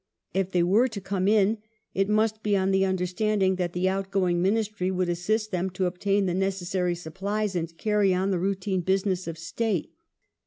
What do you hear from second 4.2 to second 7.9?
Ministry would assist them to obtain the necessary supplies and to